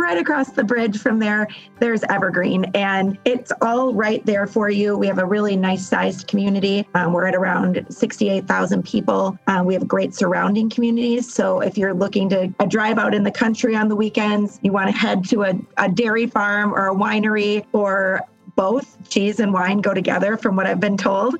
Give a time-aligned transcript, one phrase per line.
[0.00, 1.48] right across the bridge from there,
[1.78, 4.96] there's Evergreen, and it's all right there for you.
[4.96, 6.86] We have a really nice sized community.
[6.94, 9.38] Um, we're at around 68,000 people.
[9.46, 11.32] Uh, we have great surrounding communities.
[11.32, 14.72] So if you're looking to a drive out in the country on the weekends, you
[14.72, 18.20] want to head to a, a dairy farm or a winery or
[18.54, 21.36] both cheese and wine go together, from what I've been told.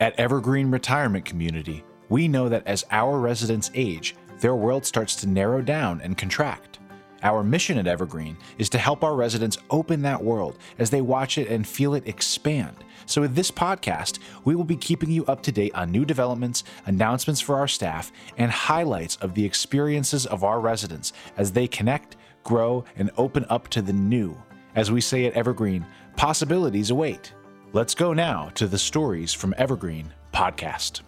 [0.00, 5.26] At Evergreen Retirement Community, we know that as our residents age, their world starts to
[5.26, 6.78] narrow down and contract.
[7.26, 11.38] Our mission at Evergreen is to help our residents open that world as they watch
[11.38, 12.76] it and feel it expand.
[13.04, 16.62] So, with this podcast, we will be keeping you up to date on new developments,
[16.86, 22.14] announcements for our staff, and highlights of the experiences of our residents as they connect,
[22.44, 24.40] grow, and open up to the new.
[24.76, 27.32] As we say at Evergreen, possibilities await.
[27.72, 31.00] Let's go now to the Stories from Evergreen podcast.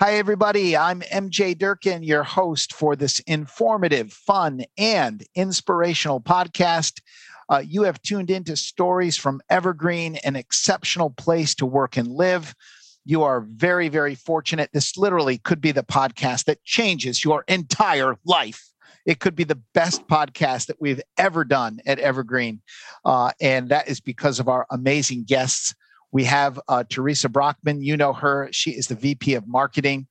[0.00, 0.76] Hi, everybody.
[0.76, 7.00] I'm MJ Durkin, your host for this informative, fun, and inspirational podcast.
[7.48, 12.56] Uh, you have tuned into Stories from Evergreen, an exceptional place to work and live.
[13.04, 14.70] You are very, very fortunate.
[14.72, 18.64] This literally could be the podcast that changes your entire life.
[19.06, 22.62] It could be the best podcast that we've ever done at Evergreen.
[23.04, 25.72] Uh, and that is because of our amazing guests.
[26.14, 27.82] We have uh, Teresa Brockman.
[27.82, 28.48] You know her.
[28.52, 30.06] She is the VP of Marketing.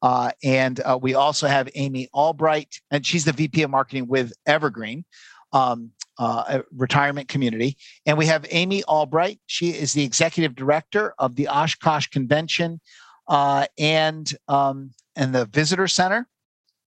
[0.00, 4.32] Uh, and uh, we also have Amy Albright, and she's the VP of Marketing with
[4.46, 5.04] Evergreen.
[5.52, 7.76] Um, uh, retirement community.
[8.04, 9.38] And we have Amy Albright.
[9.46, 12.80] She is the executive director of the Oshkosh Convention
[13.28, 16.26] uh, and um, and the Visitor Center.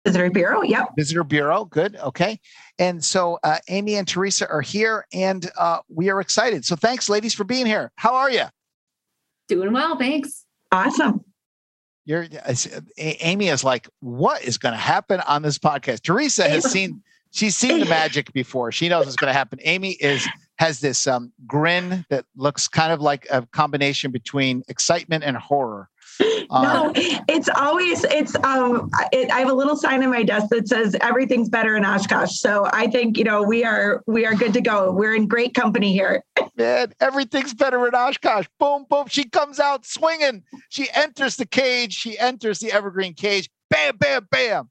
[0.05, 0.89] Visitor Bureau, yep.
[0.97, 1.95] Visitor Bureau, good.
[1.95, 2.39] Okay.
[2.77, 6.65] And so uh, Amy and Teresa are here and uh, we are excited.
[6.65, 7.91] So thanks, ladies, for being here.
[7.95, 8.43] How are you?
[9.47, 10.45] Doing well, thanks.
[10.71, 11.23] Awesome.
[12.05, 12.27] You're
[12.97, 16.01] Amy is like, what is going to happen on this podcast?
[16.01, 18.73] Teresa has seen, she's seen the magic before.
[18.73, 19.59] She knows what's going to happen.
[19.63, 25.23] Amy is has this um, grin that looks kind of like a combination between excitement
[25.23, 30.11] and horror no, um, it's always it's um it, I have a little sign on
[30.11, 32.37] my desk that says everything's better in Oshkosh.
[32.39, 34.91] So I think you know we are we are good to go.
[34.91, 36.23] We're in great company here.
[36.57, 38.45] Man, everything's better in Oshkosh.
[38.59, 39.07] Boom, boom.
[39.07, 40.43] She comes out swinging.
[40.69, 41.93] She enters the cage.
[41.93, 43.49] She enters the evergreen cage.
[43.69, 44.69] Bam, bam, bam.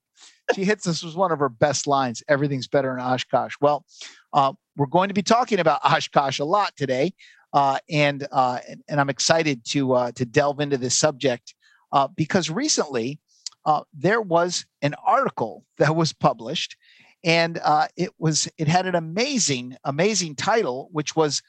[0.54, 2.22] She hits us with one of her best lines.
[2.28, 3.54] Everything's better in Oshkosh.
[3.60, 3.84] Well,
[4.32, 7.14] uh, we're going to be talking about Oshkosh a lot today.
[7.52, 11.54] Uh, and, uh, and, and I'm excited to uh, to delve into this subject
[11.92, 13.20] uh, because recently
[13.66, 16.76] uh, there was an article that was published,
[17.24, 21.42] and uh, it was it had an amazing amazing title, which was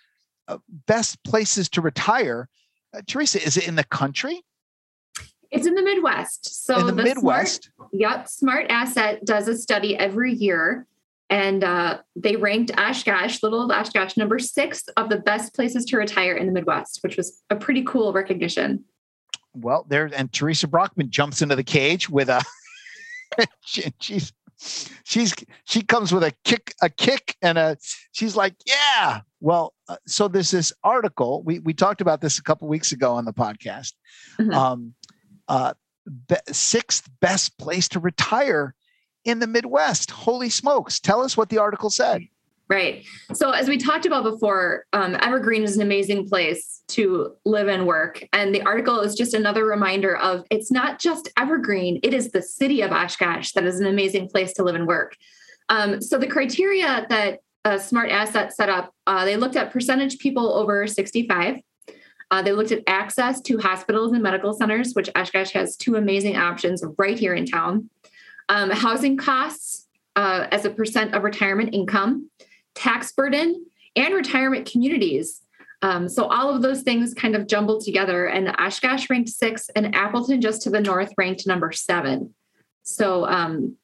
[0.88, 2.50] "Best Places to Retire."
[3.08, 4.44] Teresa, is it in the country?
[5.50, 6.66] It's in the Midwest.
[6.66, 7.70] So in the, the Midwest.
[7.76, 10.86] Smart, yep, Smart Asset does a study every year
[11.34, 15.98] and uh, they ranked Oshkosh, little old Oshkosh, number six of the best places to
[15.98, 18.86] retire in the Midwest, which was a pretty cool recognition.
[19.56, 22.44] Well, there and Teresa Brockman jumps into the cage with a
[23.66, 25.34] she, she's she's
[25.64, 27.78] she comes with a kick a kick and a
[28.12, 32.44] she's like yeah well uh, so there's this article we we talked about this a
[32.44, 33.94] couple weeks ago on the podcast
[34.40, 34.54] mm-hmm.
[34.54, 34.94] um
[35.50, 35.74] uh
[36.28, 38.76] be, sixth best place to retire
[39.26, 40.12] in the Midwest.
[40.12, 41.00] Holy smokes.
[41.00, 42.28] Tell us what the article said.
[42.70, 43.06] Right.
[43.34, 47.86] So, as we talked about before, um, Evergreen is an amazing place to live and
[47.86, 48.24] work.
[48.32, 52.42] And the article is just another reminder of it's not just Evergreen, it is the
[52.42, 55.18] city of Oshkosh that is an amazing place to live and work.
[55.70, 60.18] Um, so, the criteria that a Smart Asset set up, uh, they looked at percentage
[60.18, 61.58] people over 65.
[62.32, 66.38] Uh, they looked at access to hospitals and medical centers, which Oshkosh has two amazing
[66.38, 67.90] options right here in town
[68.50, 72.30] um, housing costs uh, as a percent of retirement income,
[72.76, 73.66] tax burden,
[73.96, 75.42] and retirement communities.
[75.82, 79.94] Um, so all of those things kind of jumbled together, and Oshkosh ranked six, and
[79.94, 82.34] Appleton just to the north ranked number seven.
[82.84, 83.76] So um,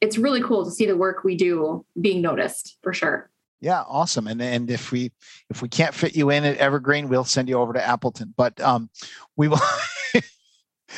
[0.00, 3.30] it's really cool to see the work we do being noticed for sure.
[3.60, 4.26] Yeah, awesome.
[4.26, 5.12] And and if we
[5.50, 8.34] if we can't fit you in at Evergreen, we'll send you over to Appleton.
[8.36, 8.90] But um,
[9.36, 9.60] we will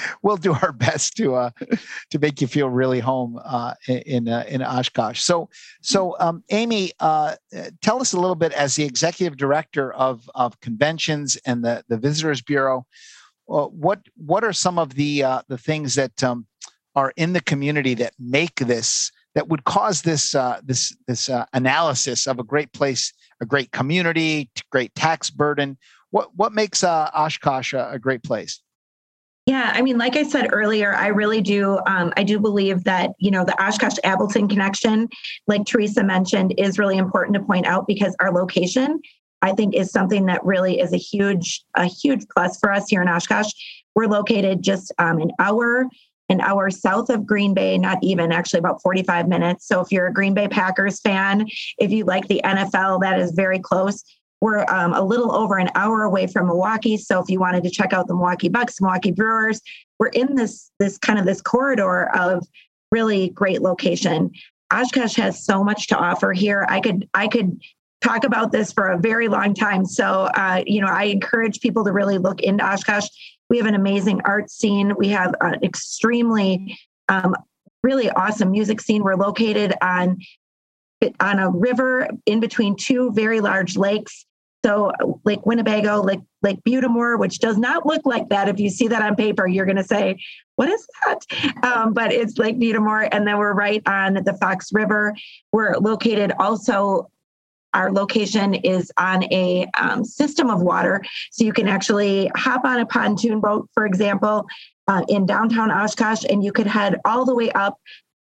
[0.22, 1.50] we'll do our best to uh,
[2.10, 5.20] to make you feel really home uh, in uh, in Oshkosh.
[5.20, 5.48] So
[5.82, 7.36] so um, Amy, uh,
[7.82, 11.96] tell us a little bit as the executive director of of conventions and the the
[11.96, 12.86] Visitors Bureau.
[13.48, 16.46] Uh, what what are some of the uh, the things that um,
[16.94, 20.32] are in the community that make this that would cause this
[20.64, 25.78] this this analysis of a great place, a great community, great tax burden?
[26.10, 28.60] What what makes Oshkosh a, a great place?
[29.48, 31.78] Yeah, I mean, like I said earlier, I really do.
[31.86, 35.08] Um, I do believe that you know the Oshkosh Appleton connection,
[35.46, 39.00] like Teresa mentioned, is really important to point out because our location,
[39.40, 43.00] I think, is something that really is a huge, a huge plus for us here
[43.00, 43.50] in Oshkosh.
[43.94, 45.86] We're located just um, an hour,
[46.28, 49.66] an hour south of Green Bay, not even actually about 45 minutes.
[49.66, 51.46] So if you're a Green Bay Packers fan,
[51.78, 54.04] if you like the NFL, that is very close.
[54.40, 56.96] We're um, a little over an hour away from Milwaukee.
[56.96, 59.60] So if you wanted to check out the Milwaukee Bucks, Milwaukee Brewers,
[59.98, 62.46] we're in this this kind of this corridor of
[62.92, 64.30] really great location.
[64.72, 66.66] Oshkosh has so much to offer here.
[66.68, 67.60] I could I could
[68.00, 69.84] talk about this for a very long time.
[69.84, 73.08] So uh, you know, I encourage people to really look into Oshkosh.
[73.50, 74.94] We have an amazing art scene.
[74.96, 77.34] We have an extremely um,
[77.82, 79.02] really awesome music scene.
[79.02, 80.18] We're located on
[81.20, 84.26] on a river in between two very large lakes.
[84.64, 84.92] So
[85.24, 88.48] Lake Winnebago, Lake Lake Butte des Morts, which does not look like that.
[88.48, 90.18] If you see that on paper, you're going to say,
[90.56, 94.14] "What is that?" Um, but it's Lake Butte des Morts, and then we're right on
[94.14, 95.14] the Fox River.
[95.52, 97.08] We're located also.
[97.74, 102.80] Our location is on a um, system of water, so you can actually hop on
[102.80, 104.46] a pontoon boat, for example,
[104.88, 107.76] uh, in downtown Oshkosh, and you could head all the way up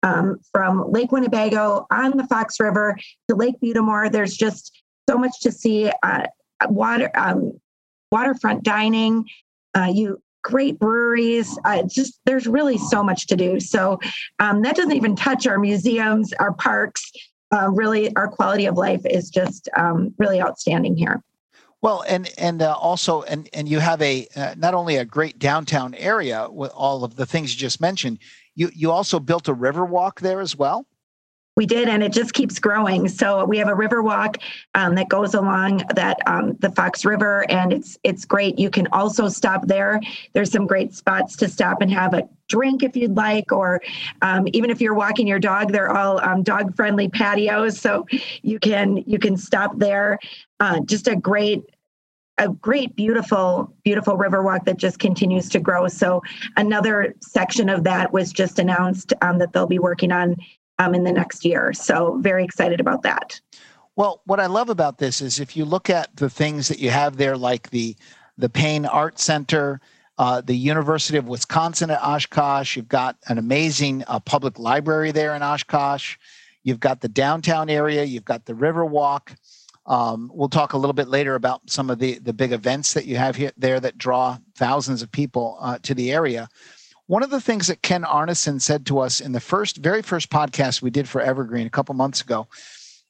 [0.01, 2.97] um, from Lake Winnebago on the Fox River
[3.27, 4.11] to Lake Butte des Morts.
[4.11, 5.91] There's just so much to see.
[6.01, 6.27] Uh,
[6.67, 7.59] water, um,
[8.11, 9.25] waterfront dining.
[9.75, 11.57] Uh, you great breweries.
[11.65, 13.59] Uh, just there's really so much to do.
[13.59, 13.99] So
[14.39, 17.11] um, that doesn't even touch our museums, our parks.
[17.51, 21.21] Uh, really, our quality of life is just um, really outstanding here.
[21.81, 25.37] Well, and and uh, also, and and you have a uh, not only a great
[25.37, 28.19] downtown area with all of the things you just mentioned.
[28.55, 30.85] You you also built a river walk there as well.
[31.55, 33.07] We did, and it just keeps growing.
[33.07, 34.37] So we have a river walk
[34.73, 38.57] um, that goes along that um, the Fox River, and it's it's great.
[38.57, 39.99] You can also stop there.
[40.33, 43.81] There's some great spots to stop and have a drink if you'd like, or
[44.23, 48.07] um, even if you're walking your dog, they're all um, dog friendly patios, so
[48.41, 50.17] you can you can stop there.
[50.59, 51.63] Uh, just a great
[52.39, 56.19] a great beautiful beautiful river walk that just continues to grow so
[56.57, 60.35] another section of that was just announced um, that they'll be working on
[60.79, 61.73] um, in the next year.
[61.73, 63.39] So very excited about that.
[63.95, 66.89] Well, what I love about this is if you look at the things that you
[66.89, 67.95] have there, like the
[68.37, 69.79] the Paine Art Center,
[70.17, 75.35] uh, the University of Wisconsin at Oshkosh, you've got an amazing uh, public library there
[75.35, 76.17] in Oshkosh.
[76.63, 78.03] You've got the downtown area.
[78.03, 79.35] You've got the Riverwalk.
[79.85, 83.05] Um, we'll talk a little bit later about some of the the big events that
[83.05, 86.47] you have here there that draw thousands of people uh, to the area.
[87.13, 90.31] One of the things that Ken Arneson said to us in the first, very first
[90.31, 92.47] podcast we did for Evergreen a couple months ago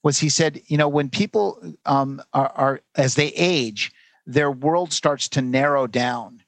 [0.04, 3.94] was he said, you know, when people um, are, are, as they age,
[4.26, 6.44] their world starts to narrow down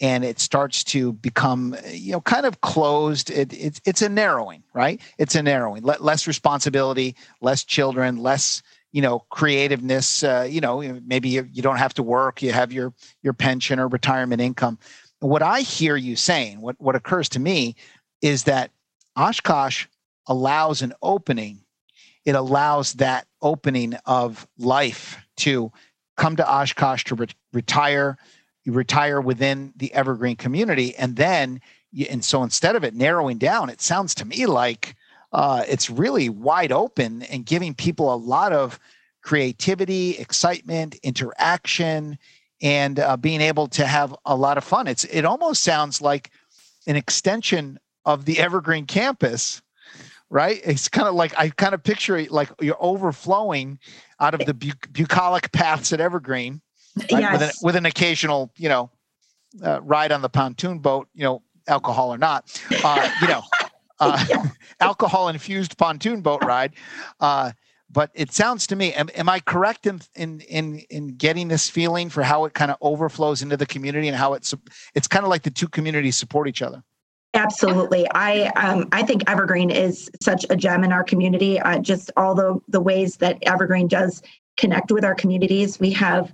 [0.00, 3.28] and it starts to become you know kind of closed.
[3.28, 5.00] It, it, it's a narrowing right?
[5.18, 5.82] It's a narrowing.
[5.82, 8.62] Less responsibility less children less
[8.92, 12.40] you know creativeness uh, you know maybe you, you don't have to work.
[12.40, 14.78] You have your your pension or retirement income
[15.20, 17.76] what I hear you saying, what, what occurs to me
[18.22, 18.70] is that
[19.16, 19.86] Oshkosh
[20.26, 21.60] allows an opening.
[22.24, 25.72] It allows that opening of life to
[26.16, 28.18] come to Oshkosh to re- retire,
[28.64, 30.94] you retire within the Evergreen community.
[30.96, 31.60] And then,
[31.92, 34.94] you, and so instead of it narrowing down, it sounds to me like
[35.32, 38.78] uh, it's really wide open and giving people a lot of
[39.22, 42.18] creativity, excitement, interaction,
[42.62, 44.86] and uh, being able to have a lot of fun.
[44.86, 46.30] It's it almost sounds like
[46.86, 49.62] an extension of the Evergreen campus,
[50.28, 50.60] right?
[50.64, 53.78] It's kind of like I kind of picture it like you're overflowing
[54.20, 56.60] out of the bu- bucolic paths at Evergreen,
[57.12, 57.20] right?
[57.22, 57.32] Yes.
[57.32, 58.90] with, an, with an occasional, you know,
[59.64, 63.42] uh, ride on the pontoon boat, you know, alcohol or not, uh, you know,
[64.00, 64.24] uh,
[64.80, 66.74] alcohol infused pontoon boat ride.
[67.20, 67.52] Uh,
[67.92, 71.68] but it sounds to me am, am i correct in, in in in getting this
[71.68, 74.54] feeling for how it kind of overflows into the community and how it's
[74.94, 76.82] it's kind of like the two communities support each other
[77.34, 78.08] Absolutely.
[78.12, 81.60] I um, I think Evergreen is such a gem in our community.
[81.60, 84.20] Uh, just all the the ways that Evergreen does
[84.56, 85.78] connect with our communities.
[85.78, 86.32] We have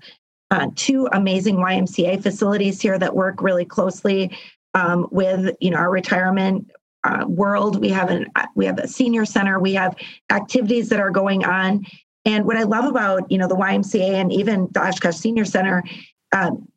[0.51, 4.37] uh, two amazing YMCA facilities here that work really closely
[4.73, 6.71] um, with you know our retirement
[7.07, 7.81] uh, world.
[7.81, 9.59] We have an we have a senior center.
[9.61, 9.97] We have
[10.31, 11.87] activities that are going on.
[12.25, 15.85] And what I love about you know the YMCA and even the Oshkosh Senior Center
[16.33, 16.69] um,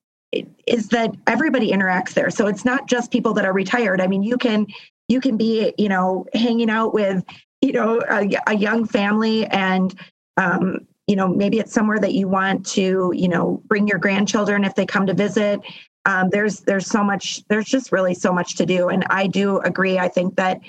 [0.67, 2.29] is that everybody interacts there.
[2.29, 3.99] So it's not just people that are retired.
[3.99, 4.67] I mean, you can
[5.07, 7.23] you can be you know hanging out with
[7.61, 9.95] you know a, a young family and
[10.37, 14.63] um, you know maybe it's somewhere that you want to you know bring your grandchildren
[14.63, 15.59] if they come to visit
[16.05, 18.89] um, there's there's so much there's just really so much to do.
[18.89, 19.99] And i do agree.
[19.99, 20.59] I think that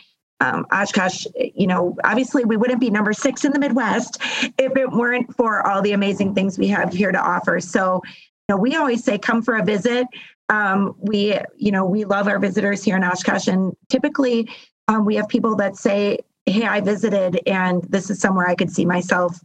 [0.42, 4.22] um, oshkosh you know obviously we wouldn't be number six in the midwest
[4.58, 7.60] if it weren't for all the amazing things we have here to offer.
[7.60, 10.06] So you know we always say come for a visit.
[10.48, 13.48] Um, we you know we love our visitors here in oshkosh.
[13.48, 14.48] And typically
[14.88, 18.70] um, we have people that say hey i visited and this is somewhere i could
[18.70, 19.38] see myself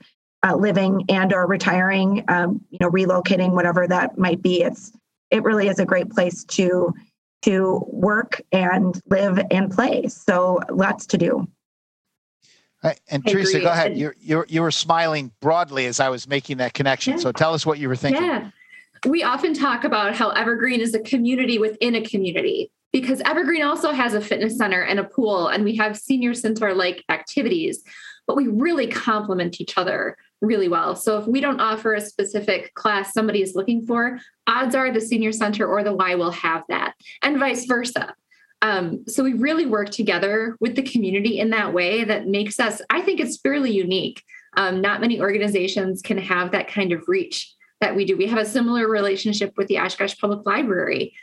[0.45, 4.61] uh, living and or retiring um, you know relocating whatever that might be.
[4.61, 4.91] It's
[5.35, 6.93] it really is a great place to
[7.41, 10.07] to work and live and play.
[10.07, 11.47] So lots to do.
[12.83, 12.99] Right.
[13.09, 13.97] And Teresa, go ahead.
[13.97, 17.13] You you you were smiling broadly as I was making that connection.
[17.13, 17.19] Yeah.
[17.19, 18.23] So tell us what you were thinking.
[18.23, 18.49] Yeah.
[19.05, 23.91] We often talk about how Evergreen is a community within a community because Evergreen also
[23.91, 27.83] has a fitness center and a pool, and we have senior center like activities,
[28.25, 30.95] but we really complement each other really well.
[30.95, 35.01] So if we don't offer a specific class somebody is looking for, odds are the
[35.01, 38.13] senior center or the Y will have that, and vice versa.
[38.61, 42.81] Um, so we really work together with the community in that way that makes us,
[42.89, 44.23] I think it's fairly unique.
[44.57, 48.17] Um, not many organizations can have that kind of reach that we do.
[48.17, 51.13] We have a similar relationship with the Oshkosh Public Library.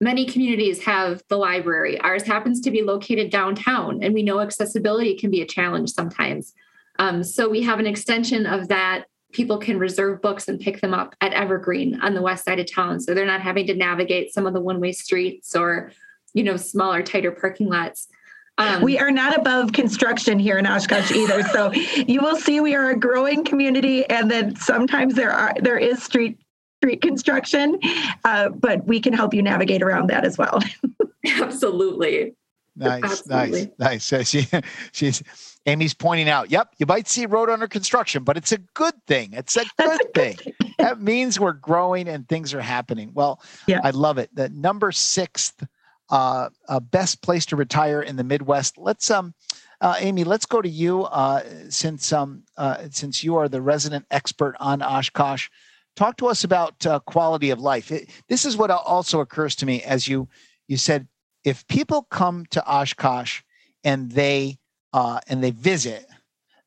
[0.00, 2.00] Many communities have the library.
[2.00, 6.52] Ours happens to be located downtown, and we know accessibility can be a challenge sometimes.
[6.98, 9.04] Um, so we have an extension of that.
[9.32, 12.72] People can reserve books and pick them up at Evergreen on the west side of
[12.72, 13.00] town.
[13.00, 15.90] So they're not having to navigate some of the one way streets or,
[16.34, 18.08] you know, smaller, tighter parking lots.
[18.56, 21.42] Um, we are not above construction here in Oshkosh either.
[21.42, 25.76] So you will see we are a growing community, and then sometimes there are there
[25.76, 26.38] is street
[26.80, 27.80] street construction,
[28.24, 30.60] uh, but we can help you navigate around that as well.
[31.40, 32.34] Absolutely.
[32.76, 33.72] Nice, Absolutely.
[33.78, 34.28] nice, nice.
[34.30, 34.46] She,
[34.92, 35.22] she's
[35.66, 39.30] Amy's pointing out, yep, you might see road under construction, but it's a good thing.
[39.32, 40.36] It's a good thing.
[40.78, 43.12] that means we're growing and things are happening.
[43.14, 43.80] Well, yeah.
[43.82, 44.34] I love it.
[44.34, 45.66] The number sixth
[46.10, 48.76] uh, uh, best place to retire in the Midwest.
[48.76, 49.34] Let's um,
[49.80, 54.06] uh, Amy, let's go to you uh, since um, uh, since you are the resident
[54.10, 55.48] expert on Oshkosh.
[55.96, 57.90] Talk to us about uh, quality of life.
[57.90, 60.28] It, this is what also occurs to me as you
[60.68, 61.08] you said.
[61.42, 63.42] If people come to Oshkosh
[63.82, 64.58] and they
[64.94, 66.06] uh, and they visit,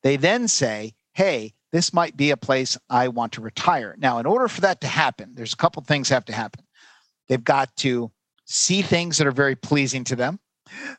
[0.02, 3.96] they then say, hey, this might be a place I want to retire.
[3.98, 6.62] Now, in order for that to happen, there's a couple things have to happen.
[7.28, 8.12] They've got to
[8.44, 10.38] see things that are very pleasing to them.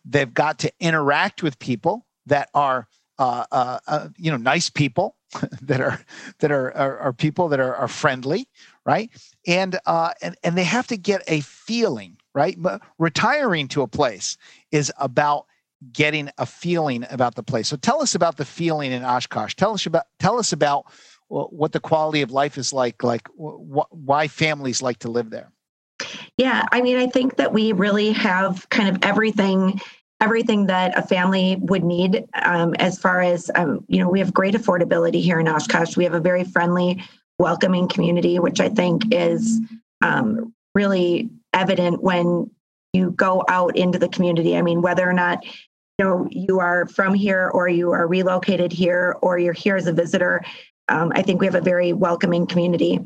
[0.04, 2.88] They've got to interact with people that are,
[3.20, 5.16] uh, uh, uh, you know, nice people
[5.62, 6.02] that are
[6.40, 8.48] that are, are, are people that are, are friendly,
[8.86, 9.12] right?
[9.46, 12.58] And uh, and and they have to get a feeling, right?
[12.98, 14.36] Retiring to a place
[14.72, 15.46] is about
[15.92, 17.68] getting a feeling about the place.
[17.68, 19.56] So tell us about the feeling in Oshkosh.
[19.56, 20.86] Tell us about tell us about
[21.28, 25.52] what the quality of life is like, like wh- why families like to live there.
[26.38, 29.80] Yeah, I mean, I think that we really have kind of everything
[30.22, 34.34] everything that a family would need um, as far as um, you know we have
[34.34, 37.02] great affordability here in oshkosh we have a very friendly
[37.38, 39.60] welcoming community which i think is
[40.02, 42.50] um, really evident when
[42.94, 45.46] you go out into the community i mean whether or not
[46.00, 49.94] know you are from here or you are relocated here or you're here as a
[49.94, 50.42] visitor
[50.88, 53.00] um, i think we have a very welcoming community.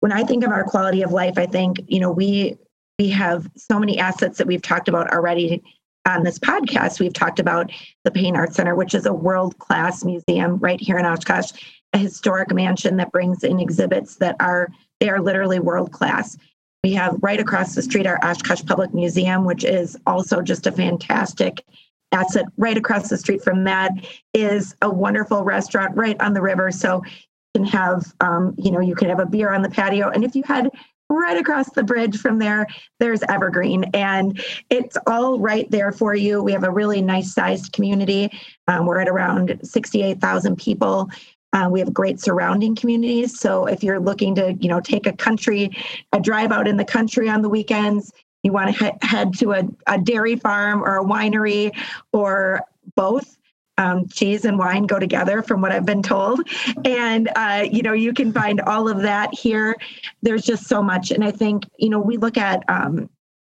[0.00, 2.56] When i think of our quality of life i think you know we
[2.98, 5.62] we have so many assets that we've talked about already
[6.06, 7.00] on this podcast.
[7.00, 7.70] We've talked about
[8.04, 11.52] the Paine art Center which is a world class museum right here in oshkosh
[11.92, 14.68] a historic mansion that brings in exhibits that are
[15.00, 16.36] they are literally world class
[16.84, 20.72] we have right across the street our oshkosh public museum which is also just a
[20.72, 21.64] fantastic
[22.12, 23.92] asset right across the street from that
[24.34, 26.70] is a wonderful restaurant right on the river.
[26.70, 30.10] So you can have, um, you know, you can have a beer on the patio.
[30.10, 30.70] And if you had
[31.08, 32.66] right across the bridge from there,
[33.00, 33.84] there's Evergreen.
[33.94, 34.40] And
[34.70, 36.42] it's all right there for you.
[36.42, 38.30] We have a really nice sized community.
[38.68, 41.10] Um, we're at around 68,000 people.
[41.52, 43.40] Uh, we have great surrounding communities.
[43.40, 45.76] So if you're looking to, you know, take a country,
[46.12, 49.52] a drive out in the country on the weekends, you want to he- head to
[49.52, 51.76] a, a dairy farm or a winery
[52.12, 52.62] or
[52.94, 53.36] both.
[53.78, 56.46] Um, cheese and wine go together from what i've been told.
[56.84, 59.74] And uh, you know you can find all of that here.
[60.20, 61.10] There's just so much.
[61.10, 63.08] And i think you know we look at um,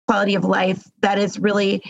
[0.05, 1.81] quality of life that is really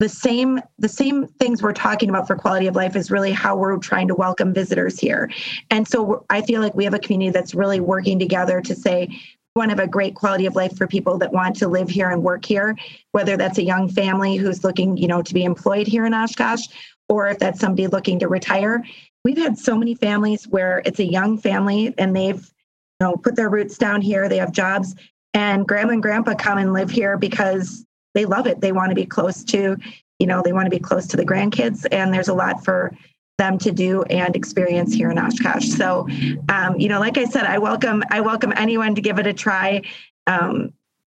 [0.00, 3.56] the same the same things we're talking about for quality of life is really how
[3.56, 5.30] we're trying to welcome visitors here.
[5.70, 9.08] And so i feel like we have a community that's really working together to say
[9.56, 12.10] want to have a great quality of life for people that want to live here
[12.10, 12.76] and work here,
[13.12, 16.66] whether that's a young family who's looking, you know, to be employed here in Oshkosh,
[17.08, 18.84] or if that's somebody looking to retire.
[19.24, 23.36] We've had so many families where it's a young family and they've, you know, put
[23.36, 24.28] their roots down here.
[24.28, 24.96] They have jobs
[25.34, 27.84] And grandma and grandpa come and live here because
[28.14, 28.60] they love it.
[28.60, 29.76] They want to be close to,
[30.20, 31.86] you know, they want to be close to the grandkids.
[31.90, 32.96] And there's a lot for
[33.38, 35.68] them to do and experience here in Oshkosh.
[35.68, 36.08] So,
[36.48, 39.32] um, you know, like I said, I welcome I welcome anyone to give it a
[39.32, 39.82] try.
[40.26, 40.72] Um,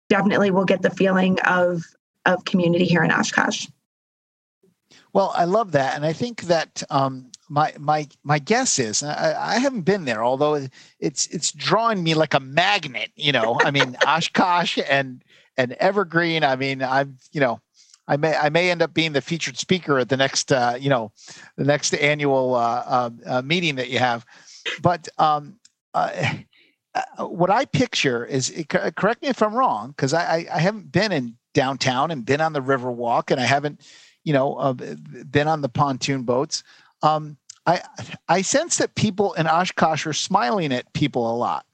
[0.09, 1.83] definitely, will get the feeling of
[2.25, 3.67] of community here in Oshkosh.
[5.13, 9.55] Well, I love that, and I think that um, my my my guess is I,
[9.55, 10.67] I, haven't been there, although
[10.99, 13.11] it's it's drawing me like a magnet.
[13.15, 15.23] You know, I mean Oshkosh and
[15.57, 16.43] and Evergreen.
[16.43, 17.59] I mean, I'm you know
[18.07, 20.89] I may I may end up being the featured speaker at the next uh, you
[20.89, 21.11] know
[21.57, 24.25] the next annual uh, uh, uh meeting that you have.
[24.81, 25.57] But um,
[25.93, 26.33] uh,
[26.93, 31.11] uh, what I picture is correct me if I'm wrong because I, I haven't been
[31.11, 33.81] in downtown and been on the river walk and I haven't
[34.23, 34.75] you know
[35.29, 36.63] been on the pontoon boats.
[37.03, 37.81] Um, I
[38.27, 41.65] I sense that people in Oshkosh are smiling at people a lot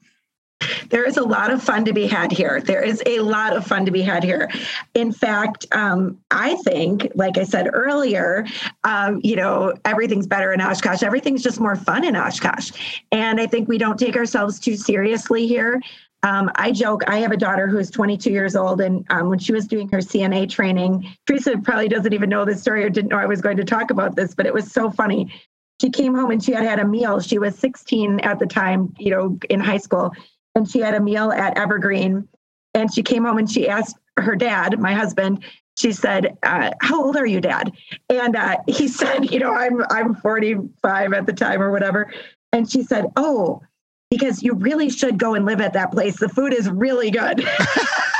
[0.90, 2.60] there is a lot of fun to be had here.
[2.60, 4.50] There is a lot of fun to be had here.
[4.94, 8.46] In fact, um, I think, like I said earlier,
[8.84, 11.02] um, you know, everything's better in Oshkosh.
[11.02, 12.72] Everything's just more fun in Oshkosh.
[13.12, 15.80] And I think we don't take ourselves too seriously here.
[16.24, 19.52] Um, I joke, I have a daughter who's 22 years old, and um, when she
[19.52, 23.18] was doing her CNA training, Teresa probably doesn't even know this story or didn't know
[23.18, 25.32] I was going to talk about this, but it was so funny.
[25.80, 27.20] She came home and she had had a meal.
[27.20, 30.12] She was 16 at the time, you know, in high school
[30.54, 32.28] and she had a meal at Evergreen.
[32.74, 35.44] And she came home and she asked her dad, my husband,
[35.78, 37.72] she said, uh, "How old are you, Dad?"
[38.10, 42.12] And uh, he said, "You know, I'm I'm 45 at the time or whatever."
[42.52, 43.62] And she said, "Oh,
[44.10, 46.18] because you really should go and live at that place.
[46.18, 47.46] The food is really good."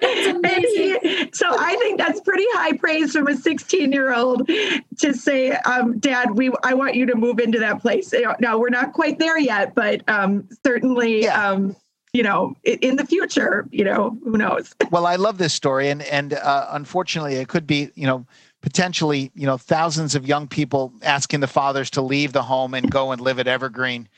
[1.32, 4.48] So I think that's pretty high praise from a 16 year old
[4.98, 8.14] to say, um, Dad, we I want you to move into that place.
[8.40, 11.24] Now we're not quite there yet, but um, certainly.
[11.24, 11.50] Yeah.
[11.50, 11.76] Um,
[12.12, 14.72] you know, in the future, you know, who knows?
[14.92, 18.24] well, I love this story, and and uh, unfortunately, it could be, you know,
[18.60, 22.88] potentially, you know, thousands of young people asking the fathers to leave the home and
[22.88, 24.08] go and live at Evergreen,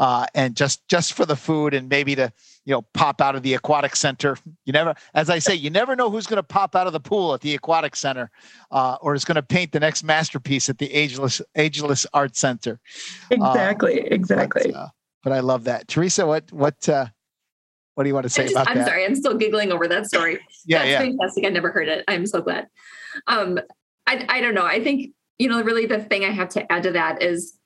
[0.00, 2.32] uh, and just just for the food and maybe to
[2.64, 4.36] you know pop out of the aquatic center.
[4.64, 7.00] You never, as I say, you never know who's going to pop out of the
[7.00, 8.30] pool at the aquatic center,
[8.72, 12.80] uh, or is going to paint the next masterpiece at the ageless ageless art center.
[13.30, 14.72] Exactly, uh, exactly.
[14.72, 14.88] But, uh,
[15.22, 16.26] but, I love that, Teresa.
[16.26, 17.06] What what uh,
[17.94, 18.80] what do you want to say just, about I'm that?
[18.80, 20.40] I'm sorry, I'm still giggling over that story.
[20.64, 20.98] yeah, That's yeah.
[21.00, 21.44] fantastic.
[21.44, 22.04] I never heard it.
[22.08, 22.68] I'm so glad.
[23.26, 23.58] Um,
[24.06, 24.64] I, I don't know.
[24.64, 27.58] I think, you know, really the thing I have to add to that is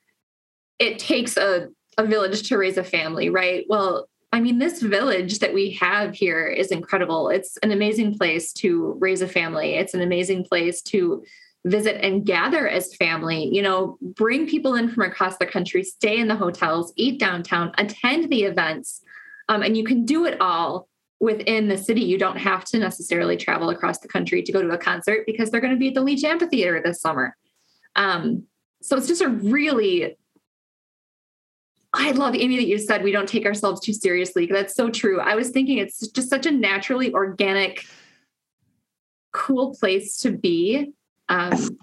[0.77, 3.65] it takes a, a village to raise a family, right?
[3.69, 7.29] Well, I mean, this village that we have here is incredible.
[7.29, 9.75] It's an amazing place to raise a family.
[9.75, 11.23] It's an amazing place to
[11.63, 13.49] visit and gather as family.
[13.51, 17.71] You know, bring people in from across the country, stay in the hotels, eat downtown,
[17.77, 19.01] attend the events.
[19.47, 22.01] Um, and you can do it all within the city.
[22.01, 25.49] You don't have to necessarily travel across the country to go to a concert because
[25.49, 27.35] they're going to be at the Leach Amphitheater this summer.
[27.95, 28.43] Um,
[28.81, 30.17] so it's just a really,
[31.95, 34.45] I love Amy that you said we don't take ourselves too seriously.
[34.45, 35.19] That's so true.
[35.19, 37.85] I was thinking it's just such a naturally organic,
[39.31, 40.93] cool place to be.
[41.29, 41.77] Um,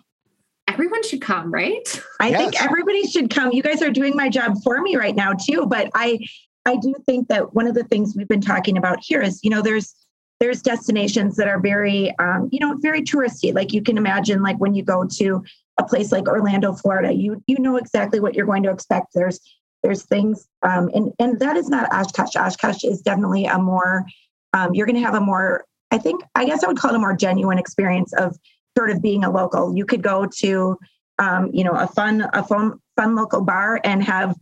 [0.68, 2.03] everyone should come, right?
[2.20, 2.40] I yes.
[2.40, 3.53] think everybody should come.
[3.53, 6.18] You guys are doing my job for me right now too, but I
[6.64, 9.51] I do think that one of the things we've been talking about here is, you
[9.51, 9.94] know, there's
[10.40, 13.55] there's destinations that are very, um, you know, very touristy.
[13.55, 15.44] Like you can imagine, like when you go to
[15.79, 19.09] a place like Orlando, Florida, you you know exactly what you're going to expect.
[19.14, 19.40] There's
[19.83, 22.37] there's things, um, and and that is not Oshkosh.
[22.37, 24.05] Oshkosh is definitely a more,
[24.53, 26.97] um, you're going to have a more, I think, I guess I would call it
[26.97, 28.37] a more genuine experience of
[28.77, 29.77] sort of being a local.
[29.77, 30.79] You could go to,
[31.18, 34.37] um, you know, a fun a fun fun local bar and have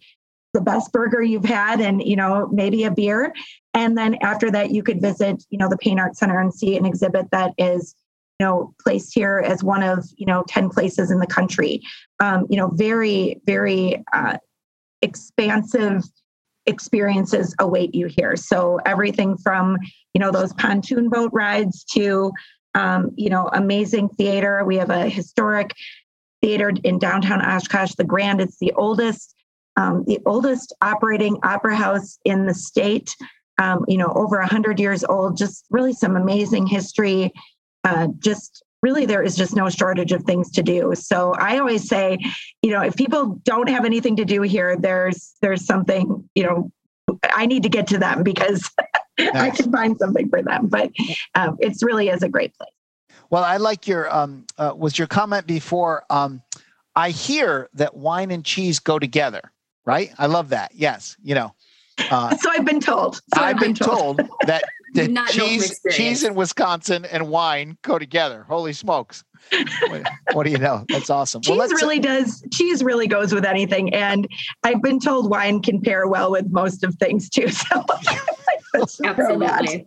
[0.53, 3.33] the best burger you've had and you know maybe a beer
[3.75, 6.77] and then after that you could visit you know the Paine art center and see
[6.77, 7.95] an exhibit that is
[8.39, 11.81] you know placed here as one of you know 10 places in the country
[12.21, 14.39] um, you know very very uh,
[15.03, 16.05] expansive
[16.67, 18.37] experiences await you here.
[18.37, 19.79] So everything from
[20.15, 22.33] you know those pontoon boat rides to
[22.75, 24.65] um, you know amazing theater.
[24.65, 25.73] We have a historic
[26.43, 27.95] theater in downtown oshkosh.
[27.95, 29.35] The grand it's the oldest
[29.77, 33.15] um, the oldest operating opera house in the state,
[33.59, 37.33] um, you know, over 100 years old, just really some amazing history.
[37.85, 40.95] Uh, just really, there is just no shortage of things to do.
[40.95, 42.19] So I always say,
[42.63, 46.73] you know, if people don't have anything to do here, there's there's something, you know,
[47.25, 48.71] I need to get to them because
[49.19, 49.35] nice.
[49.35, 50.69] I can find something for them.
[50.69, 50.91] But
[51.35, 52.71] um, it's really is a great place.
[53.31, 56.05] Well, I like your um, uh, was your comment before.
[56.11, 56.43] Um,
[56.97, 59.53] I hear that wine and cheese go together
[59.85, 60.13] right?
[60.19, 60.73] I love that.
[60.75, 61.55] Yes, you know.
[61.99, 63.17] Uh, so I've been told.
[63.17, 64.65] So I've, been, told, told that,
[64.95, 68.45] that Not know from cheese, cheese in Wisconsin and wine go together.
[68.49, 69.25] Holy smokes!
[69.89, 70.85] what, what do you know?
[70.89, 71.43] That's awesome.
[71.43, 72.45] cheese let's- really does.
[72.53, 74.29] Cheese really goes with anything, and
[74.63, 77.49] I've been told wine can pair well with most of things too.
[77.61, 77.85] So
[78.75, 79.61] let's throw that.
[79.61, 79.87] Absolutely.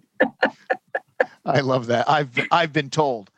[1.46, 2.10] I love that.
[2.10, 3.30] I've I've been told.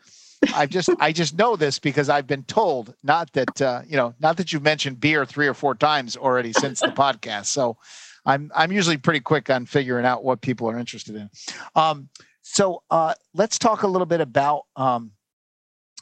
[0.53, 2.93] I've just I just know this because I've been told.
[3.03, 6.53] Not that uh, you know, not that you've mentioned beer three or four times already
[6.53, 7.45] since the podcast.
[7.47, 7.77] So
[8.25, 11.29] I'm I'm usually pretty quick on figuring out what people are interested in.
[11.75, 12.09] Um,
[12.41, 15.11] so uh, let's talk a little bit about um,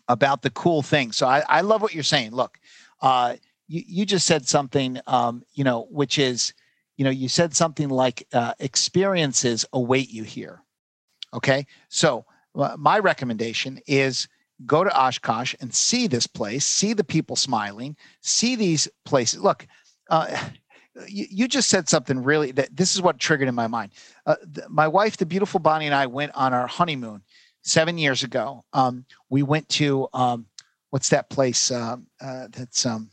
[0.07, 1.11] about the cool thing.
[1.11, 2.31] So I, I love what you're saying.
[2.31, 2.59] Look,
[3.01, 3.35] uh,
[3.67, 6.53] you you just said something, um, you know, which is,
[6.97, 10.61] you know, you said something like uh, experiences await you here.
[11.33, 14.27] Okay, so uh, my recommendation is
[14.65, 19.41] go to Oshkosh and see this place, see the people smiling, see these places.
[19.41, 19.65] Look,
[20.09, 20.49] uh,
[21.07, 23.91] you, you just said something really that this is what triggered in my mind.
[24.25, 27.21] Uh, th- my wife, the beautiful Bonnie, and I went on our honeymoon
[27.61, 28.63] seven years ago.
[28.73, 30.45] Um, we went to um,
[30.91, 31.71] what's that place?
[31.71, 33.09] Um, uh, that's um,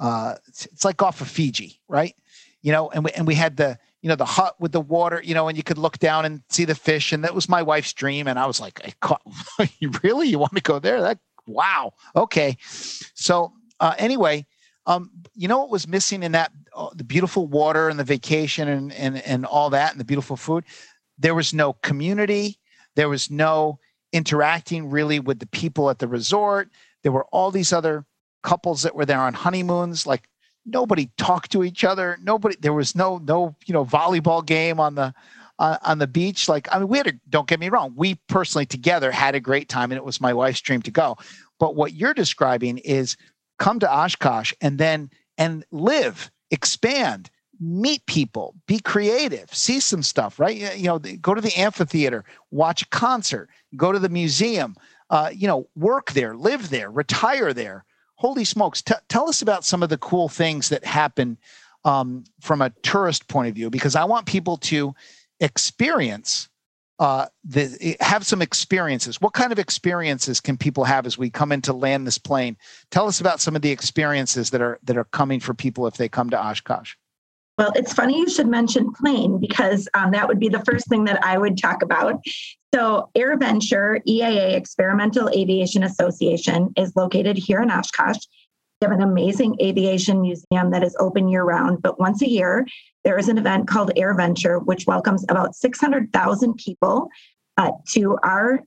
[0.00, 2.14] uh, it's, it's like off of Fiji, right?
[2.62, 5.20] You know, and we and we had the you know the hut with the water,
[5.22, 7.62] you know, and you could look down and see the fish, and that was my
[7.62, 8.26] wife's dream.
[8.26, 9.22] And I was like, I caught,
[10.02, 11.00] really you want to go there?
[11.02, 12.56] That wow, okay.
[12.60, 14.46] So uh, anyway,
[14.86, 18.68] um, you know what was missing in that uh, the beautiful water and the vacation
[18.68, 20.64] and and and all that and the beautiful food?
[21.18, 22.58] There was no community.
[22.96, 23.78] There was no
[24.12, 26.68] interacting really with the people at the resort.
[27.02, 28.04] There were all these other
[28.42, 30.06] couples that were there on honeymoons.
[30.06, 30.28] Like
[30.66, 32.18] nobody talked to each other.
[32.22, 32.56] Nobody.
[32.60, 35.14] There was no no you know volleyball game on the
[35.58, 36.48] on, on the beach.
[36.48, 37.12] Like I mean, we had a.
[37.28, 37.94] Don't get me wrong.
[37.96, 41.16] We personally together had a great time, and it was my wife's dream to go.
[41.58, 43.16] But what you're describing is
[43.62, 50.40] come to Oshkosh and then and live, expand, meet people, be creative, see some stuff,
[50.40, 50.76] right?
[50.76, 54.74] You know, go to the amphitheater, watch a concert, go to the museum,
[55.10, 57.84] uh, you know, work there, live there, retire there.
[58.16, 58.82] Holy smokes.
[58.82, 61.38] T- tell us about some of the cool things that happen
[61.84, 64.92] um, from a tourist point of view, because I want people to
[65.38, 66.48] experience
[66.98, 69.20] uh, the, have some experiences.
[69.20, 72.56] What kind of experiences can people have as we come in to land this plane?
[72.90, 75.96] Tell us about some of the experiences that are that are coming for people if
[75.96, 76.94] they come to Oshkosh.
[77.58, 81.04] Well, it's funny you should mention plane because um, that would be the first thing
[81.04, 82.20] that I would talk about.
[82.74, 88.18] So, AirVenture EAA Experimental Aviation Association is located here in Oshkosh.
[88.82, 92.66] We have an amazing aviation museum that is open year round, but once a year,
[93.04, 97.08] there is an event called Air Venture, which welcomes about 600,000 people
[97.58, 98.58] uh, to our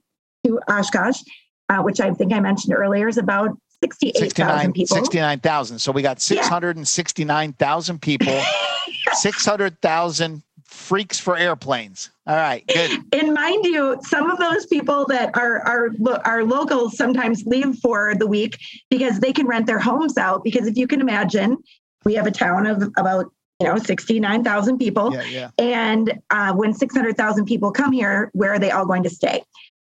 [0.45, 1.21] to Oshkosh,
[1.67, 4.95] uh, which I think I mentioned earlier is about 68,000 people.
[4.95, 5.80] 69,000.
[5.80, 8.41] So we got 669,000 people,
[9.12, 12.10] 600,000 freaks for airplanes.
[12.27, 13.03] All right, good.
[13.11, 15.91] And mind you, some of those people that are are
[16.25, 18.57] are locals sometimes leave for the week
[18.89, 20.43] because they can rent their homes out.
[20.43, 21.57] Because if you can imagine,
[22.03, 25.49] we have a town of about you know sixty nine thousand people, Yeah, yeah.
[25.59, 29.09] and uh, when six hundred thousand people come here, where are they all going to
[29.09, 29.43] stay?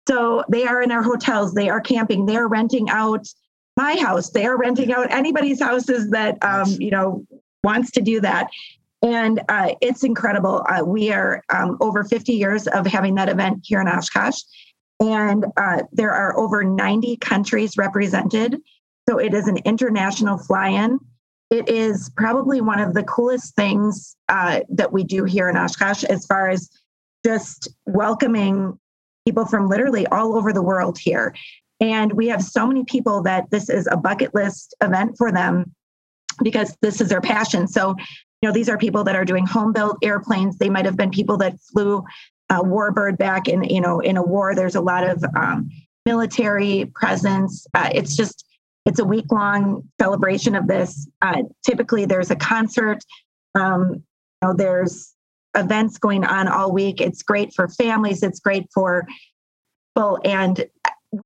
[0.09, 3.27] So they are in our hotels, they are camping, they are renting out
[3.77, 7.25] my house, they are renting out anybody's houses that um, you know
[7.62, 8.51] wants to do that.
[9.05, 10.64] And uh, it's incredible.
[10.67, 14.40] Uh, we are um, over 50 years of having that event here in Oshkosh.
[14.99, 18.57] And uh, there are over 90 countries represented.
[19.09, 20.99] So it is an international fly in.
[21.51, 26.05] It is probably one of the coolest things uh, that we do here in Oshkosh
[26.05, 26.71] as far as
[27.27, 28.79] just welcoming
[29.27, 31.35] people from literally all over the world here.
[31.79, 35.75] And we have so many people that this is a bucket list event for them
[36.43, 37.69] because this is their passion.
[37.69, 37.97] So
[38.46, 40.59] know these are people that are doing home built airplanes.
[40.59, 42.04] They might have been people that flew
[42.50, 44.54] uh, warbird back in you know in a war.
[44.54, 45.70] There's a lot of um,
[46.07, 47.66] military presence.
[47.74, 48.44] Uh, it's just
[48.87, 51.09] it's a week long celebration of this.
[51.22, 52.98] Uh, typically there's a concert.
[53.54, 55.14] Um, you know there's
[55.57, 57.00] events going on all week.
[57.00, 58.22] It's great for families.
[58.22, 59.07] It's great for
[59.94, 60.18] people.
[60.24, 60.66] And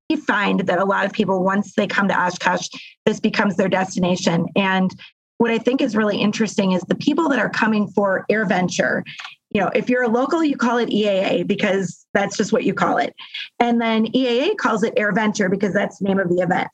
[0.09, 2.67] we find that a lot of people once they come to oshkosh
[3.05, 4.45] this becomes their destination.
[4.55, 4.91] And
[5.39, 9.03] what I think is really interesting is the people that are coming for AirVenture.
[9.51, 12.73] You know, if you're a local, you call it EAA because that's just what you
[12.73, 13.15] call it.
[13.57, 16.67] And then EAA calls it AirVenture because that's the name of the event.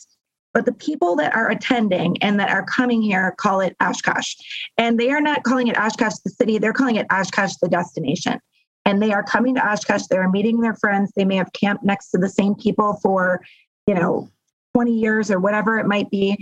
[0.52, 4.34] But the people that are attending and that are coming here call it Oshkosh.
[4.80, 8.40] And they are not calling it Oshkosh the city, they're calling it Oshkosh the destination.
[8.84, 12.10] And they are coming to Oshkosh, they're meeting their friends, they may have camped next
[12.12, 13.42] to the same people for,
[13.86, 14.28] you know,
[14.74, 16.36] 20 years or whatever it might be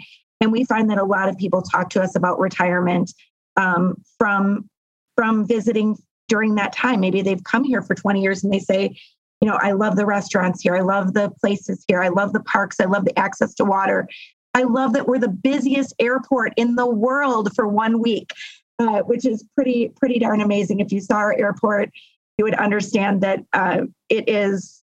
[0.44, 3.14] and we find that a lot of people talk to us about retirement
[3.56, 4.70] um, from
[5.16, 5.96] from visiting
[6.28, 7.00] during that time.
[7.00, 9.00] Maybe they've come here for 20 years and they say,
[9.40, 10.76] you know, I love the restaurants here.
[10.76, 12.04] I love the places here.
[12.04, 12.82] I love the parks.
[12.82, 14.10] I love the access to water.
[14.54, 18.34] I love that we're the busiest airport in the world for one week,
[18.80, 20.82] uh, which is pretty pretty darn amazing.
[20.82, 21.90] If you saw our airport,
[22.38, 24.84] you would understand that uh, it is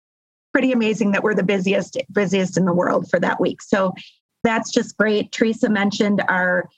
[0.51, 3.61] pretty amazing that we're the busiest busiest in the world for that week.
[3.61, 3.93] So
[4.43, 5.31] that's just great.
[5.31, 6.69] Teresa mentioned our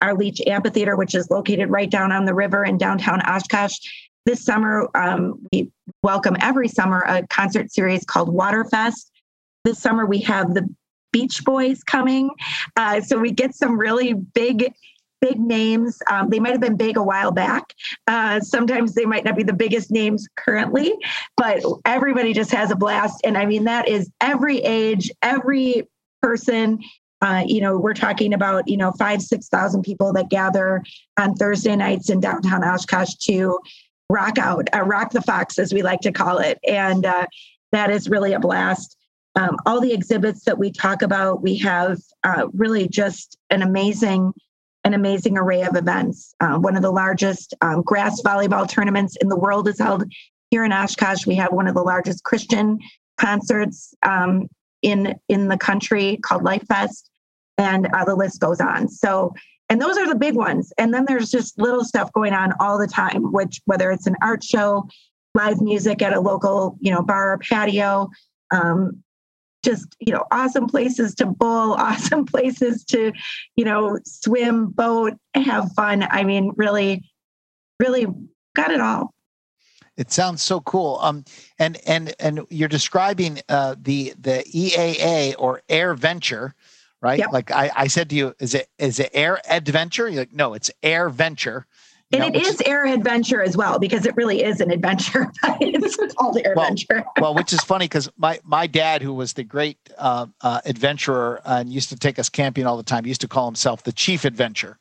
[0.00, 3.78] our Leach Amphitheater, which is located right down on the river in downtown Oshkosh.
[4.26, 5.70] This summer, um, we
[6.02, 9.10] welcome every summer a concert series called Waterfest.
[9.64, 10.68] This summer, we have the
[11.12, 12.28] Beach Boys coming.
[12.76, 14.72] Uh, so we get some really big
[15.20, 15.98] big names.
[16.10, 17.72] Um, they might have been big a while back.
[18.06, 20.92] Uh, sometimes they might not be the biggest names currently,
[21.38, 23.22] but everybody just has a blast.
[23.24, 25.88] And I mean, that is every age, every
[26.20, 26.78] person.
[27.24, 30.84] Uh, you know, we're talking about you know five, six thousand people that gather
[31.18, 33.58] on Thursday nights in downtown Oshkosh to
[34.10, 37.26] rock out, uh, rock the fox, as we like to call it, and uh,
[37.72, 38.98] that is really a blast.
[39.36, 44.34] Um, all the exhibits that we talk about, we have uh, really just an amazing
[44.84, 46.34] an amazing array of events.
[46.40, 50.04] Uh, one of the largest um, grass volleyball tournaments in the world is held
[50.50, 51.26] here in Oshkosh.
[51.26, 52.80] We have one of the largest Christian
[53.18, 54.46] concerts um,
[54.82, 57.08] in in the country called Lifest,
[57.58, 58.88] and uh, the list goes on.
[58.88, 59.34] So,
[59.68, 60.72] and those are the big ones.
[60.78, 64.16] And then there's just little stuff going on all the time, which whether it's an
[64.22, 64.88] art show,
[65.34, 68.10] live music at a local you know bar or patio.
[68.50, 69.02] Um,
[69.64, 73.12] just you know awesome places to bowl awesome places to
[73.56, 77.02] you know swim boat have fun i mean really
[77.80, 78.06] really
[78.54, 79.12] got it all
[79.96, 81.24] it sounds so cool um
[81.58, 86.54] and and and you're describing uh the the eaa or air venture
[87.04, 87.32] right yep.
[87.32, 90.54] like i i said to you is it is it air adventure you're like no
[90.54, 91.66] it's air venture
[92.12, 95.32] and know, it is air adventure as well because it really is an adventure.
[95.60, 97.04] it's called air well, adventure.
[97.20, 101.40] well, which is funny because my my dad, who was the great uh, uh, adventurer
[101.44, 104.24] and used to take us camping all the time, used to call himself the chief
[104.24, 104.78] adventure,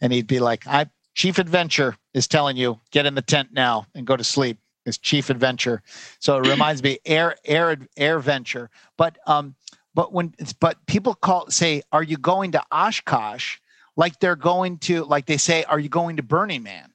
[0.00, 3.86] and he'd be like, "I chief adventure is telling you get in the tent now
[3.94, 5.82] and go to sleep." Is chief adventure,
[6.18, 8.68] so it reminds me air air air venture.
[8.98, 9.54] But um,
[9.94, 13.58] but when but people call say, "Are you going to Oshkosh?"
[13.96, 16.90] like they're going to like they say, are you going to Burning Man?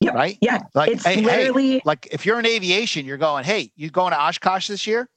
[0.00, 0.14] Yep.
[0.14, 0.38] Right?
[0.40, 0.60] Yeah.
[0.74, 4.12] Like it's hey, literally hey, like if you're in aviation, you're going, hey, you going
[4.12, 5.08] to Oshkosh this year?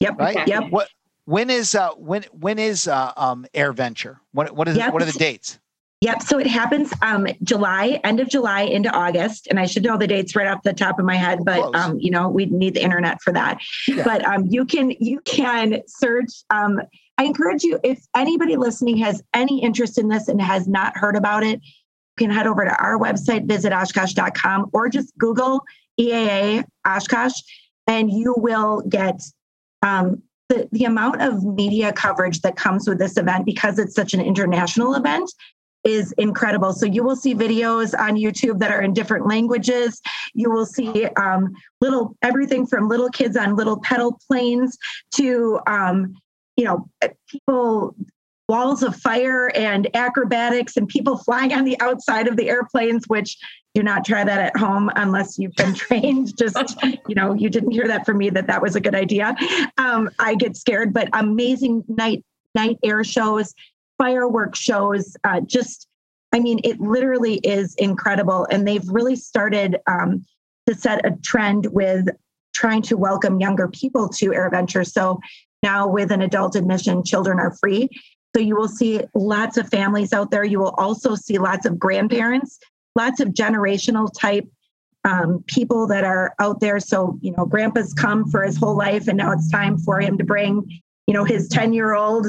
[0.00, 0.18] Yep.
[0.18, 0.48] Right.
[0.48, 0.70] Yep.
[0.70, 0.88] What
[1.26, 4.20] when is uh when when is uh um Air Venture?
[4.32, 4.92] What what is yep.
[4.92, 5.58] what are the dates?
[6.02, 6.22] Yep.
[6.22, 10.06] So it happens um, July, end of July into August, and I should know the
[10.06, 12.82] dates right off the top of my head, but um, you know we need the
[12.82, 13.60] internet for that.
[13.86, 14.02] Yeah.
[14.02, 16.30] But um, you can you can search.
[16.48, 16.80] Um,
[17.18, 21.16] I encourage you if anybody listening has any interest in this and has not heard
[21.16, 25.62] about it, you can head over to our website, visit Oshkosh.com, or just Google
[26.00, 27.42] EAA Oshkosh,
[27.86, 29.20] and you will get
[29.82, 34.14] um, the, the amount of media coverage that comes with this event because it's such
[34.14, 35.30] an international event
[35.84, 36.72] is incredible.
[36.72, 40.00] So you will see videos on YouTube that are in different languages.
[40.34, 44.76] You will see um, little everything from little kids on little pedal planes
[45.16, 46.14] to um,
[46.56, 46.88] you know
[47.28, 47.94] people
[48.48, 53.38] walls of fire and acrobatics and people flying on the outside of the airplanes which
[53.74, 57.70] do not try that at home unless you've been trained just you know you didn't
[57.70, 59.36] hear that from me that that was a good idea
[59.78, 62.24] um, i get scared but amazing night
[62.56, 63.54] night air shows
[64.00, 65.14] fireworks shows.
[65.24, 65.86] Uh, just,
[66.32, 68.46] I mean, it literally is incredible.
[68.50, 70.24] And they've really started um,
[70.66, 72.08] to set a trend with
[72.54, 74.90] trying to welcome younger people to AirVenture.
[74.90, 75.20] So
[75.62, 77.90] now with an adult admission, children are free.
[78.34, 80.44] So you will see lots of families out there.
[80.44, 82.58] You will also see lots of grandparents,
[82.96, 84.48] lots of generational type
[85.04, 86.80] um, people that are out there.
[86.80, 90.18] So, you know, grandpa's come for his whole life, and now it's time for him
[90.18, 92.28] to bring, you know, his 10 year old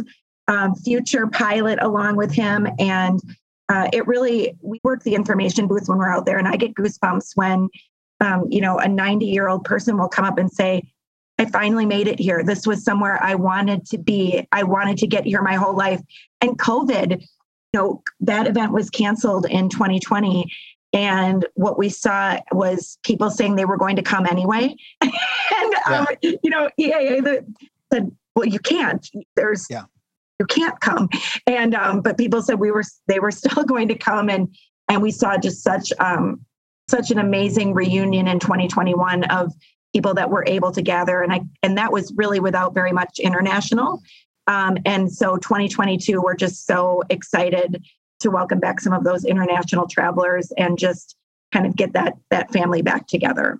[0.51, 2.67] um, future pilot along with him.
[2.77, 3.21] And
[3.69, 6.73] uh, it really, we work the information booths when we're out there, and I get
[6.73, 7.69] goosebumps when,
[8.19, 10.83] um, you know, a 90 year old person will come up and say,
[11.39, 12.43] I finally made it here.
[12.43, 14.45] This was somewhere I wanted to be.
[14.51, 16.01] I wanted to get here my whole life.
[16.41, 17.27] And COVID, you
[17.73, 20.51] know, that event was canceled in 2020.
[20.93, 24.75] And what we saw was people saying they were going to come anyway.
[25.01, 25.11] and,
[25.87, 25.99] yeah.
[25.99, 27.45] um, you know, EAA
[27.91, 29.09] said, well, you can't.
[29.35, 29.85] There's, yeah
[30.41, 31.07] you can't come.
[31.45, 34.53] And um, but people said we were they were still going to come and
[34.89, 36.41] and we saw just such um,
[36.89, 39.53] such an amazing reunion in 2021 of
[39.93, 43.19] people that were able to gather and i and that was really without very much
[43.19, 44.01] international.
[44.47, 47.83] Um, and so 2022 we're just so excited
[48.21, 51.15] to welcome back some of those international travelers and just
[51.53, 53.59] kind of get that that family back together.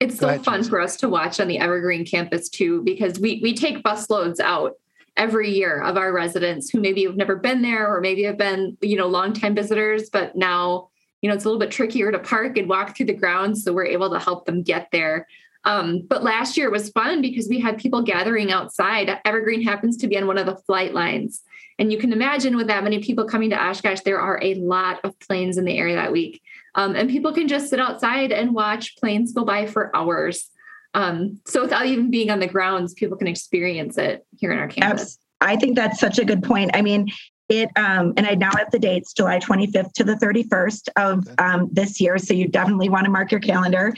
[0.00, 3.54] It's so fun for us to watch on the Evergreen campus too, because we we
[3.54, 4.74] take bus loads out
[5.18, 8.78] every year of our residents who maybe have never been there or maybe have been,
[8.80, 10.88] you know, longtime visitors, but now,
[11.20, 13.64] you know, it's a little bit trickier to park and walk through the grounds.
[13.64, 15.26] So we're able to help them get there.
[15.64, 19.10] Um, but last year was fun because we had people gathering outside.
[19.24, 21.42] Evergreen happens to be on one of the flight lines.
[21.78, 25.00] And you can imagine with that many people coming to Oshkosh, there are a lot
[25.04, 26.42] of planes in the area that week.
[26.74, 30.50] Um, and people can just sit outside and watch planes go by for hours.
[30.94, 34.68] Um, so without even being on the grounds, people can experience it here in our
[34.68, 35.18] campus.
[35.40, 36.70] I think that's such a good point.
[36.74, 37.08] I mean,
[37.48, 41.68] it um, and I now have the dates July 25th to the 31st of um,
[41.72, 42.18] this year.
[42.18, 43.94] So you definitely want to mark your calendar.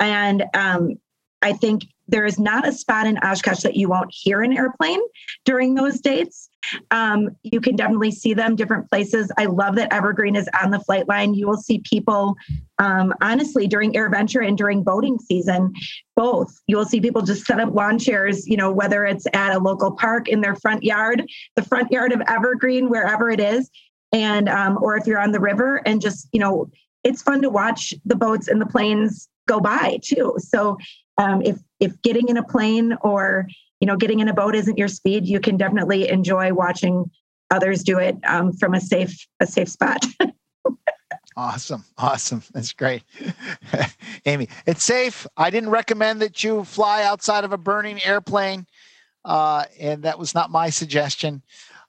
[0.00, 0.94] And um,
[1.42, 5.00] I think there is not a spot in Oshkosh that you won't hear an airplane
[5.44, 6.48] during those dates.
[6.90, 9.30] Um, you can definitely see them different places.
[9.38, 11.34] I love that Evergreen is on the flight line.
[11.34, 12.34] You will see people,
[12.78, 15.72] um, honestly, during AirVenture and during boating season,
[16.16, 16.52] both.
[16.66, 19.58] You will see people just set up lawn chairs, you know, whether it's at a
[19.58, 23.70] local park in their front yard, the front yard of Evergreen, wherever it is,
[24.12, 26.70] and um, or if you're on the river and just, you know,
[27.02, 30.34] it's fun to watch the boats and the planes go by too.
[30.38, 30.78] So
[31.18, 33.46] um, if if getting in a plane or
[33.84, 35.26] you know getting in a boat isn't your speed.
[35.26, 37.04] You can definitely enjoy watching
[37.50, 40.02] others do it um, from a safe a safe spot.
[41.36, 41.84] Awesome.
[41.98, 42.44] Awesome.
[42.52, 43.02] That's great.
[44.24, 45.26] Amy it's safe.
[45.36, 48.68] I didn't recommend that you fly outside of a burning airplane
[49.24, 51.42] uh, and that was not my suggestion.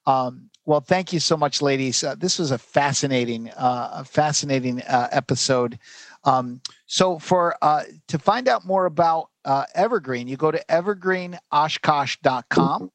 [0.07, 2.03] Um, well thank you so much ladies.
[2.03, 5.77] Uh, this was a fascinating uh, a fascinating uh, episode.
[6.23, 12.91] Um, so for uh, to find out more about uh, Evergreen, you go to evergreenoshkosh.com.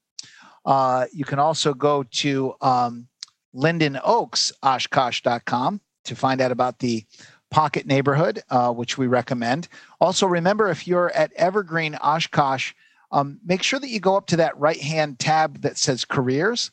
[0.63, 3.07] Uh, you can also go to um,
[3.53, 7.03] Linden Oaks Oshkosh.com to find out about the
[7.49, 9.67] pocket neighborhood, uh, which we recommend.
[9.99, 12.73] Also, remember if you're at Evergreen Oshkosh,
[13.11, 16.71] um, make sure that you go up to that right hand tab that says careers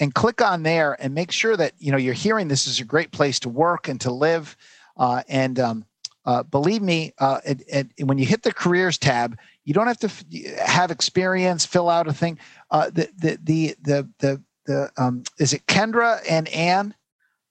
[0.00, 2.84] and click on there and make sure that you know you're hearing this is a
[2.84, 4.56] great place to work and to live.
[4.96, 5.84] Uh, and um,
[6.26, 9.98] uh, believe me, uh, it, it, when you hit the careers tab, you don't have
[9.98, 10.24] to f-
[10.58, 12.38] have experience, fill out a thing.
[12.70, 16.94] Uh, the, the, the, the, the, the um, is it Kendra and Ann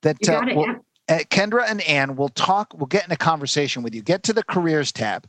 [0.02, 0.76] that uh, it, will, yeah.
[1.08, 4.02] Uh, Kendra and Ann will talk, we'll get in a conversation with you.
[4.02, 5.28] Get to the careers tab,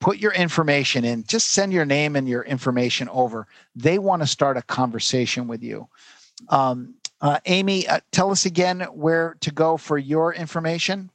[0.00, 3.46] put your information in, just send your name and your information over.
[3.74, 5.88] They want to start a conversation with you.
[6.48, 11.10] Um, uh, Amy, tell us again where to go for your information.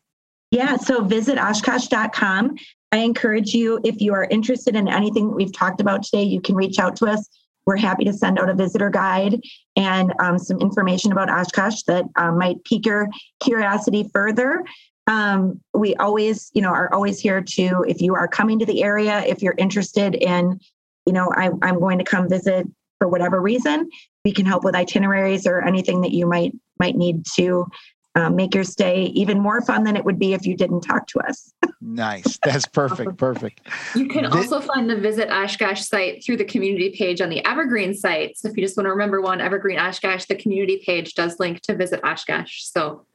[0.53, 2.57] Yeah, so visit oshkosh.com.
[2.91, 6.39] I encourage you, if you are interested in anything that we've talked about today, you
[6.39, 7.27] can reach out to us.
[7.65, 9.41] We're happy to send out a visitor guide
[9.75, 13.07] and um, some information about Oshkosh that um, might pique your
[13.39, 14.63] curiosity further.
[15.07, 18.83] Um, we always, you know, are always here to, if you are coming to the
[18.83, 20.59] area, if you're interested in,
[21.07, 22.67] you know, I, I'm going to come visit
[22.99, 23.89] for whatever reason,
[24.23, 27.65] we can help with itineraries or anything that you might might need to
[28.15, 31.07] um, make your stay even more fun than it would be if you didn't talk
[31.07, 31.53] to us.
[31.81, 32.39] nice.
[32.43, 33.17] That's perfect.
[33.17, 33.61] Perfect.
[33.95, 37.93] You can also find the Visit Oshkosh site through the community page on the Evergreen
[37.93, 38.37] site.
[38.37, 41.61] So if you just want to remember one, Evergreen Oshkosh, the community page does link
[41.61, 42.63] to Visit Oshkosh.
[42.63, 43.05] So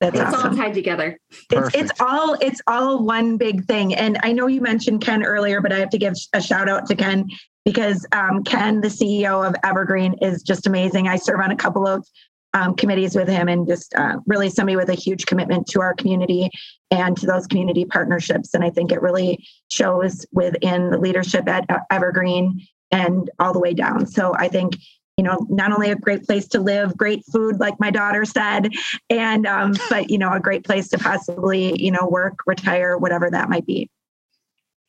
[0.00, 0.50] that's it's awesome.
[0.52, 1.18] all tied together.
[1.50, 3.94] It's, it's, all it's all one big thing.
[3.94, 6.86] And I know you mentioned Ken earlier, but I have to give a shout out
[6.86, 7.28] to Ken
[7.66, 11.06] because um, Ken, the CEO of Evergreen, is just amazing.
[11.06, 12.06] I serve on a couple of
[12.54, 15.94] um, committees with him and just uh, really somebody with a huge commitment to our
[15.94, 16.50] community
[16.90, 18.54] and to those community partnerships.
[18.54, 22.60] And I think it really shows within the leadership at Evergreen
[22.90, 24.06] and all the way down.
[24.06, 24.76] So I think
[25.16, 28.70] you know not only a great place to live great food like my daughter said
[29.10, 33.30] and um, but you know a great place to possibly you know work retire whatever
[33.30, 33.90] that might be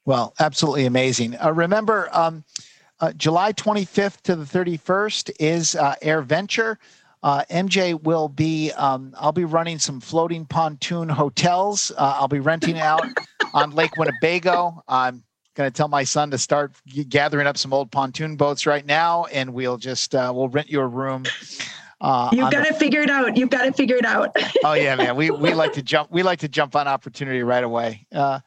[0.06, 2.46] well absolutely amazing uh, remember um,
[3.02, 6.78] uh, july 25th to the 31st is uh, AirVenture
[7.24, 11.92] uh, MJ will be, um, I'll be running some floating pontoon hotels.
[11.96, 13.06] Uh, I'll be renting out
[13.54, 14.84] on Lake Winnebago.
[14.88, 16.74] I'm going to tell my son to start
[17.10, 20.80] gathering up some old pontoon boats right now, and we'll just, uh, we'll rent you
[20.80, 21.26] a room.
[22.00, 23.38] Uh, You've got to figure it out.
[23.38, 24.36] You've got to figure it out.
[24.64, 25.16] oh yeah, man.
[25.16, 28.08] We, we like to jump, we like to jump on opportunity right away.
[28.12, 28.40] Uh,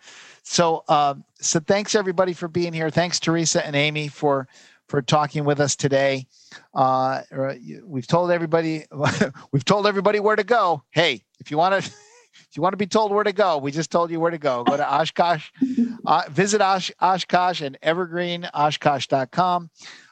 [0.42, 2.90] so, um, so thanks everybody for being here.
[2.90, 4.48] Thanks Teresa and Amy for,
[4.88, 6.26] for talking with us today.
[6.74, 7.22] Uh,
[7.84, 8.84] we've told everybody
[9.52, 10.82] we've told everybody where to go.
[10.90, 11.90] Hey, if you want to
[12.50, 14.38] if you want to be told where to go, we just told you where to
[14.38, 14.64] go.
[14.64, 15.50] Go to Oshkosh,
[16.06, 19.70] uh, visit Osh, Oshkosh and evergreenoshkosh.com.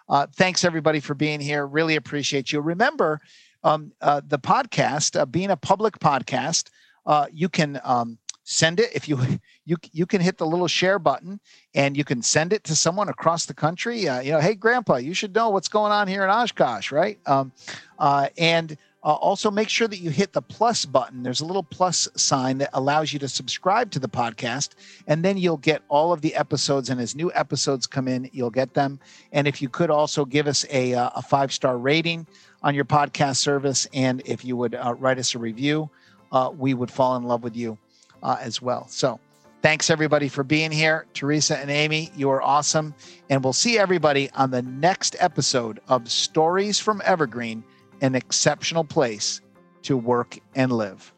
[0.09, 1.67] Uh, thanks everybody for being here.
[1.67, 2.61] Really appreciate you.
[2.61, 3.21] Remember,
[3.65, 6.69] um, uh, the podcast, uh, being a public podcast,
[7.07, 9.19] uh, you can um, send it if you
[9.65, 11.41] you you can hit the little share button
[11.75, 14.09] and you can send it to someone across the country.
[14.09, 17.19] Uh, you know, hey, Grandpa, you should know what's going on here in Oshkosh, right?
[17.27, 17.53] Um,
[17.99, 21.25] uh, and uh, also, make sure that you hit the plus button.
[21.25, 24.71] There's a little plus sign that allows you to subscribe to the podcast,
[25.09, 26.89] and then you'll get all of the episodes.
[26.89, 29.01] And as new episodes come in, you'll get them.
[29.33, 32.29] And if you could also give us a, uh, a five star rating
[32.63, 35.91] on your podcast service, and if you would uh, write us a review,
[36.31, 37.77] uh, we would fall in love with you
[38.23, 38.87] uh, as well.
[38.89, 39.21] So,
[39.63, 41.07] thanks everybody for being here.
[41.15, 42.95] Teresa and Amy, you are awesome.
[43.31, 47.65] And we'll see everybody on the next episode of Stories from Evergreen
[48.03, 49.41] an exceptional place
[49.83, 51.15] to work and live.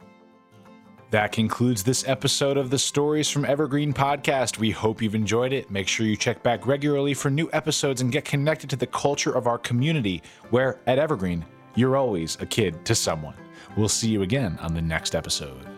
[1.10, 4.58] That concludes this episode of the Stories from Evergreen podcast.
[4.58, 5.70] We hope you've enjoyed it.
[5.70, 9.32] Make sure you check back regularly for new episodes and get connected to the culture
[9.32, 11.44] of our community, where at Evergreen,
[11.76, 13.34] you're always a kid to someone.
[13.76, 15.73] We'll see you again on the next episode.